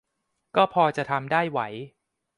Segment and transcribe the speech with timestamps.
[0.55, 1.59] ก็พอจะทำได้ไหว